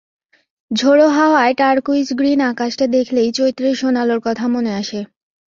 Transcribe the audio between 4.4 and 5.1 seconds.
মনে আসে।